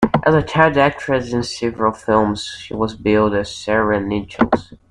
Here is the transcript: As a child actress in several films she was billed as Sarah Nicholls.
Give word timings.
As 0.25 0.33
a 0.33 0.41
child 0.41 0.77
actress 0.77 1.31
in 1.31 1.43
several 1.43 1.91
films 1.93 2.43
she 2.59 2.73
was 2.73 2.95
billed 2.95 3.35
as 3.35 3.55
Sarah 3.55 3.99
Nicholls. 4.01 4.73